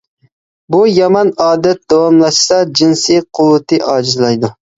بۇ 0.75 0.77
يامان 0.91 1.29
ئادەت 1.45 1.81
داۋاملاشسا 1.93 2.59
جىنسى 2.81 3.19
قۇۋۋىتى 3.41 3.81
ئاجىزلايدۇ. 3.93 4.53